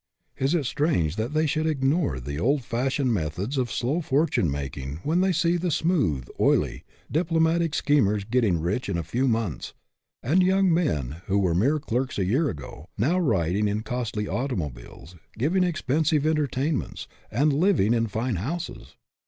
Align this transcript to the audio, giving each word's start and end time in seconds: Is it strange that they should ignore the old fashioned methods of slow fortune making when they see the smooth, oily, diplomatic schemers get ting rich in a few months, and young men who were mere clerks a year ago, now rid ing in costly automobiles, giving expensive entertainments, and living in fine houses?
Is 0.39 0.55
it 0.55 0.65
strange 0.65 1.15
that 1.17 1.35
they 1.35 1.45
should 1.45 1.67
ignore 1.67 2.19
the 2.19 2.39
old 2.39 2.63
fashioned 2.63 3.13
methods 3.13 3.55
of 3.55 3.71
slow 3.71 4.01
fortune 4.01 4.49
making 4.49 4.95
when 5.03 5.21
they 5.21 5.31
see 5.31 5.57
the 5.57 5.69
smooth, 5.69 6.27
oily, 6.39 6.83
diplomatic 7.11 7.75
schemers 7.75 8.23
get 8.23 8.41
ting 8.41 8.57
rich 8.59 8.89
in 8.89 8.97
a 8.97 9.03
few 9.03 9.27
months, 9.27 9.75
and 10.23 10.41
young 10.41 10.73
men 10.73 11.21
who 11.27 11.37
were 11.37 11.53
mere 11.53 11.77
clerks 11.77 12.17
a 12.17 12.25
year 12.25 12.49
ago, 12.49 12.87
now 12.97 13.19
rid 13.19 13.55
ing 13.55 13.67
in 13.67 13.83
costly 13.83 14.27
automobiles, 14.27 15.17
giving 15.37 15.63
expensive 15.63 16.25
entertainments, 16.25 17.07
and 17.29 17.53
living 17.53 17.93
in 17.93 18.07
fine 18.07 18.37
houses? 18.37 18.95